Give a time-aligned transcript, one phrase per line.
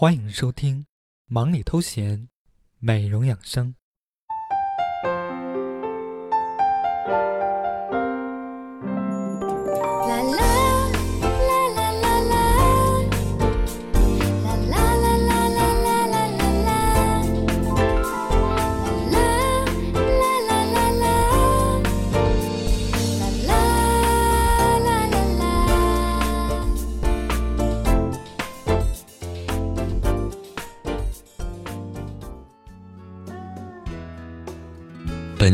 [0.00, 0.82] 欢迎收听
[1.26, 2.20] 《忙里偷闲》，
[2.78, 3.74] 美容养生。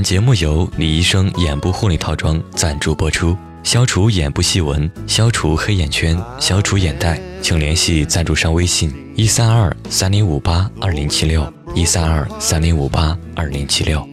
[0.05, 14.07] 节目由李医生眼部护理套装赞助播出，消除眼部细纹，消除黑眼圈，消除眼袋，请联系赞助商微信：一三二三零五八二零七六一三二三零五八二零七六。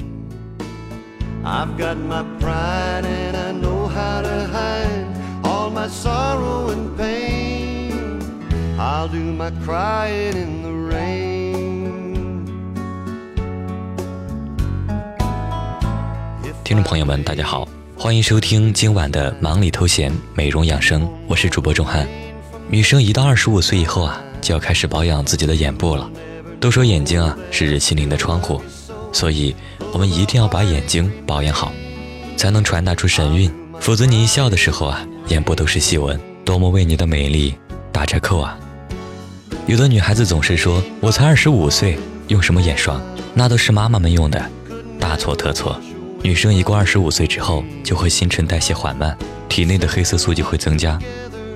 [9.12, 9.38] 听
[16.84, 22.07] 朋友们，大家好，欢迎收听今晚的忙里偷闲美容养生，我是主播钟汉。
[22.70, 26.10] 女生一到二十五岁以后啊，就要开始保养自己的眼部了。
[26.60, 28.62] 都说眼睛啊是心灵的窗户，
[29.12, 29.55] 所以
[29.91, 31.71] 我们一定要把眼睛保养好，
[32.38, 33.51] 才能传达出神韵。
[33.79, 37.54] 否则你一笑的时候啊，眼部都是细纹，多么为你的美丽
[37.91, 38.57] 打折扣啊！
[39.68, 43.01] 有的女孩子总是说，我才二十五岁，用什么眼霜？
[43.34, 44.43] 那都是妈妈们用的，
[44.99, 45.79] 大错特错。
[46.24, 49.18] 女生一过二十五岁之后，就会新陈代谢缓慢，
[49.50, 51.00] 体内的黑色素就会增加，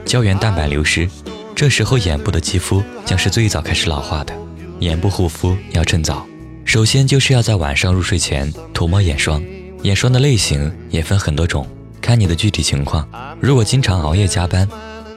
[0.06, 1.08] 胶原蛋白流失，
[1.56, 4.34] 这时候眼部的肌肤将是最早开始老化的。
[4.80, 6.26] 眼部护肤要趁早，
[6.66, 9.42] 首先就是要在晚上入睡前涂抹眼霜。
[9.84, 11.68] 眼霜的类型也分很多种，
[12.02, 13.08] 看你的具体情况。
[13.40, 14.68] 如果经常熬夜加班，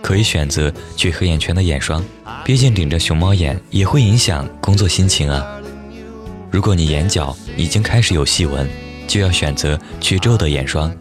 [0.02, 2.04] 可以选择去黑眼圈的眼霜，
[2.44, 5.44] 毕竟顶着熊猫眼也会影响工作心情啊。
[6.50, 8.68] 如果你眼角已经开始有细纹，
[9.08, 10.94] 就要选择去皱的眼霜，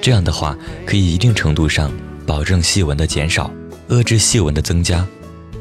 [0.00, 0.56] 这样的话
[0.86, 1.92] 可以一定程度上
[2.24, 3.50] 保证细纹的减少，
[3.90, 5.04] 遏制细纹的增加。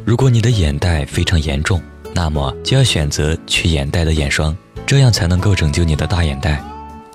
[0.05, 1.81] 如果你的眼袋非常严重，
[2.13, 6.63] 那么就要选择去眼袋的眼霜，这样才能够拯救你的大眼袋。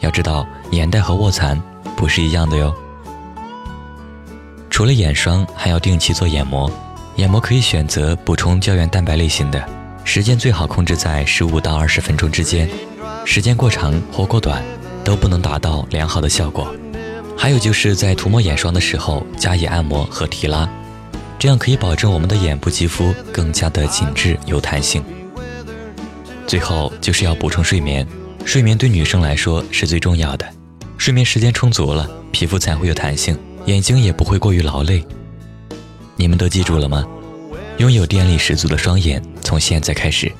[0.00, 1.60] 要知道，眼袋和卧蚕
[1.96, 2.74] 不是一样的哟。
[4.68, 6.70] 除了眼霜，还要定期做眼膜，
[7.16, 9.64] 眼膜可以选择补充胶原蛋白类型的，
[10.04, 12.68] 时间最好控制在十五到二十分钟之间。
[13.26, 14.64] 时间过长或过短，
[15.04, 16.72] 都不能达到良好的效果。
[17.36, 20.66] 还有就是在涂抹眼霜的时候加以按摩和提拉，
[21.38, 25.04] 这样可以保证我们的眼部肌肤更加的紧致有弹性。
[26.46, 28.06] 最后就是要补充睡眠，
[28.44, 30.46] 睡眠对女生来说是最重要的。
[30.96, 33.36] 睡眠时间充足了，皮肤才会有弹性，
[33.66, 35.04] 眼睛也不会过于劳累。
[36.14, 37.04] 你们都记住了吗？
[37.78, 40.32] 拥有电力十足的双眼，从现在开始。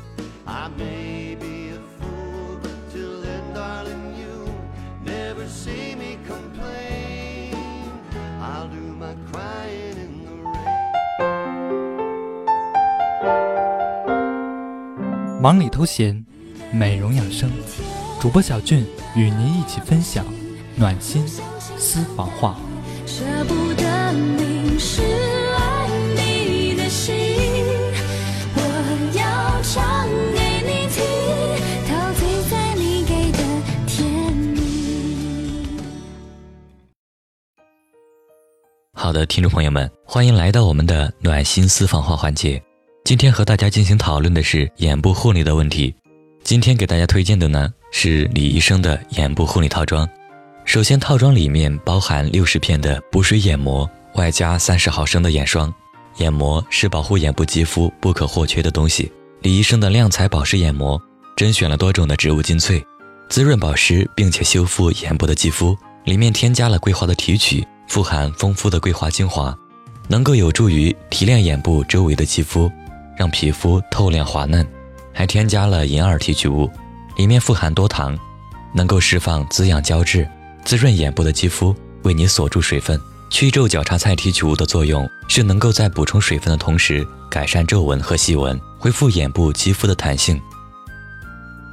[15.47, 16.27] 忙里偷闲，
[16.73, 17.49] 美容养生，
[18.21, 18.84] 主播小俊
[19.15, 20.25] 与您一起分享
[20.75, 21.25] 暖心
[21.79, 22.57] 私房话。
[38.93, 42.61] 好的，听众朋友们，欢迎来到我们的暖心私房话环节。
[43.06, 45.94] 今天和大家进行讨论的是眼部护理的问题。
[46.43, 50.05] 今天给大家推荐的呢是李医生的眼部护理套装。
[50.65, 55.72] 首先，套装里面包含六十片的补水眼膜，外加三十毫升的眼霜。
[56.16, 59.12] 眼膜是保护眼部肌肤不可或缺的东西。
[59.41, 61.00] 李医生的亮彩保湿眼膜，
[61.37, 62.84] 甄选了多种的植物精粹，
[63.28, 65.78] 滋润保湿并且修复眼部的肌肤。
[66.06, 69.56] 里面添加了桂花的提取，富含丰富的桂花精华，
[70.09, 72.69] 能够有助于提亮眼部周围的肌肤。
[73.16, 74.66] 让皮肤透亮滑嫩，
[75.13, 76.71] 还添加了银耳提取物，
[77.16, 78.16] 里面富含多糖，
[78.74, 80.28] 能够释放滋养胶质，
[80.65, 83.01] 滋润眼部的肌肤，为你锁住水分。
[83.28, 90.41] 去皱角叉菜提取物的作用是能够在补充水分的同时，改善皱纹和细纹，恢复眼部肌肤的弹性。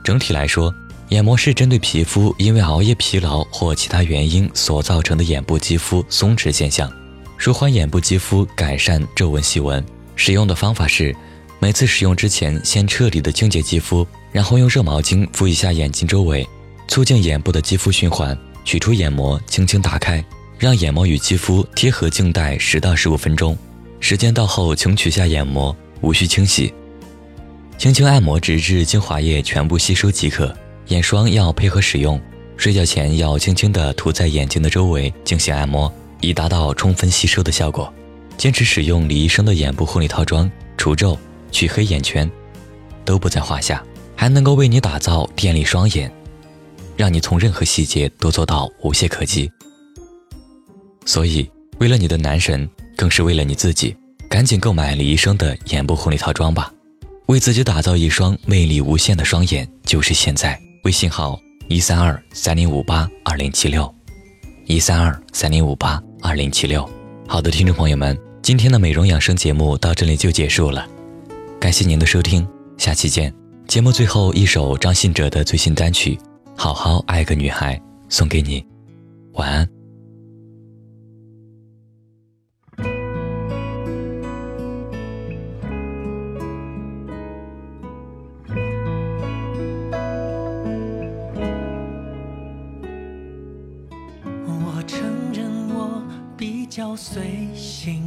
[0.04, 0.74] 整体来说，
[1.10, 6.92] 眼膜是针对皮肤因为熬夜疲劳或其他原因所造成的眼部肌肤松弛现象，
[7.38, 9.84] 舒缓眼部肌肤，改善皱纹细纹。
[10.16, 11.16] 使用的方法是。
[11.64, 16.46] 每次使用之前，先彻底的清洁肌肤，然后用热毛巾敷一下眼睛周围，
[16.90, 18.38] 促进眼部的肌肤循环。
[18.66, 20.22] 取出眼膜，轻轻打开，
[20.60, 23.58] 让眼膜与肌肤贴合静待十到十五分钟。
[24.02, 26.74] 时间到后，请取下眼膜，无需清洗。
[27.78, 30.54] 轻轻按摩，直至精华液全部吸收即可。
[30.90, 32.20] 眼霜要配合使用，
[32.58, 35.90] 睡觉前要轻轻地涂在眼睛的周围进行按摩，
[36.20, 37.92] 以达到充分吸收的效果。
[38.36, 41.18] 坚持使用李医生的眼部护理套装，除皱、
[41.54, 42.30] 去黑眼圈，
[43.06, 43.82] 都不在话下，
[44.18, 46.12] 还能够为你打造电力双眼，
[46.98, 49.50] 让你从任何细节都做到无懈可击。
[51.06, 53.96] 所以，为了你的男神，更是为了你自己，
[54.28, 56.74] 赶紧购买李医生的眼部护理套装吧，
[57.28, 60.60] 为自己打造一双魅力无限的双眼，就是现在。
[60.84, 61.40] 微信号
[61.70, 63.90] 一三二三零五八二零七六，
[64.66, 66.90] 一三二三零五八二零七六。
[67.26, 70.86] 好的，听众朋友们，今天的美容养生节目到这里就结束了，
[71.64, 72.46] 感谢您的收听，
[72.78, 73.34] 下期见。
[73.70, 76.14] 节目最后一首张信哲的最新单曲
[76.58, 77.78] 《好好爱个女孩》
[78.10, 78.62] 送给你，
[79.36, 79.66] 晚安。
[94.46, 95.00] 我承
[95.32, 96.04] 认我
[96.36, 98.04] 比较随性，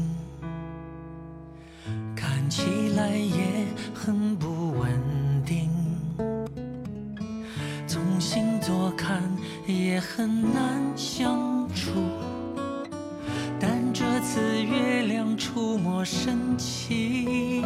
[2.47, 4.89] 看起来也很不稳
[5.45, 5.69] 定。
[7.89, 9.21] 从星座看
[9.67, 11.91] 也很难相处，
[13.59, 17.65] 但这次月亮出没神奇，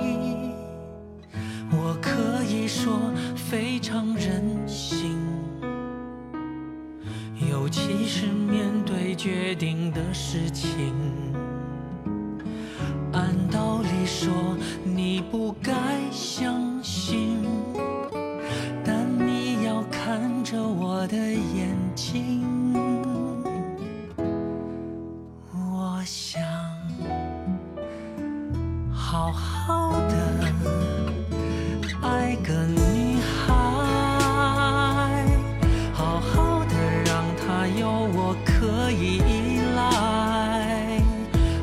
[1.70, 5.14] 我可以说非常任性。
[7.50, 10.94] 尤其是面对决定的事情，
[37.90, 39.80] 有我可以依赖，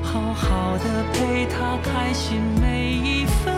[0.03, 0.83] 好好的
[1.13, 3.55] 陪他开心每一分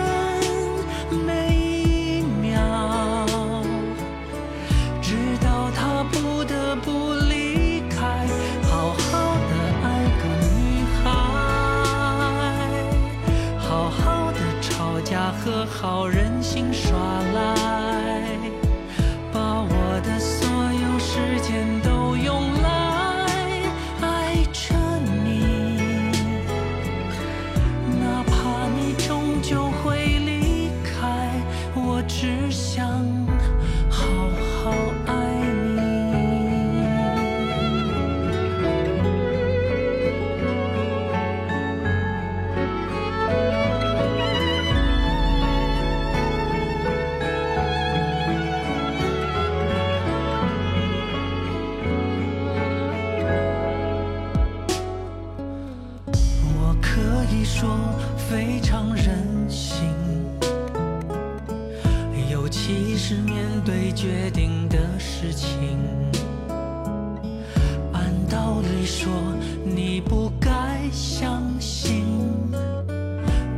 [1.26, 2.56] 每一秒，
[5.02, 8.28] 直到他不得不离开，
[8.70, 9.88] 好好的爱
[10.22, 10.24] 个
[10.60, 10.62] 女
[11.02, 11.10] 孩，
[13.58, 16.29] 好好的吵架和好人。
[68.80, 69.12] 你说
[69.66, 70.50] 你不该
[70.90, 72.06] 相信，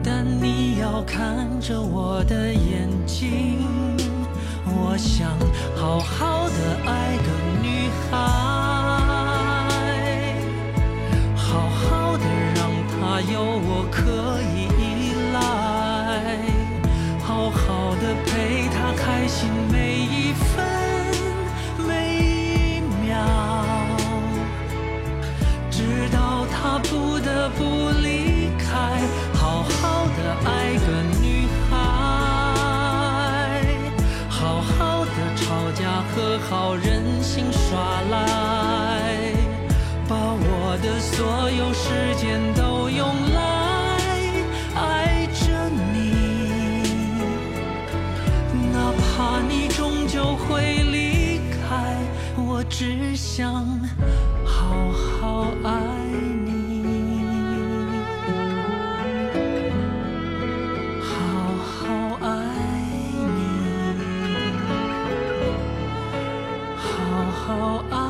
[0.04, 3.60] 但你要看着我的眼睛。
[4.66, 5.38] 我想
[5.76, 7.28] 好好的爱个
[7.62, 8.18] 女孩，
[11.36, 12.26] 好好的
[12.56, 12.60] 让
[12.90, 14.02] 她有我可
[14.56, 14.82] 以依
[15.36, 15.38] 赖，
[17.22, 19.48] 好好的陪她开心。
[19.72, 19.91] 每
[27.58, 29.02] 不离开，
[29.34, 30.88] 好好的爱个
[31.22, 31.72] 女孩，
[34.30, 39.34] 好好的吵架和好，任性耍赖，
[40.08, 43.40] 把我的所有时间都用来
[44.76, 46.00] 爱着你，
[48.72, 51.70] 哪怕你终究会离开，
[52.38, 53.66] 我只想
[54.46, 56.31] 好好爱。
[67.52, 68.01] how I